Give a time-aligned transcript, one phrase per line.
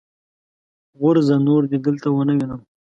[0.99, 1.35] غورځه!
[1.47, 2.61] نور دې دلته و نه وينم.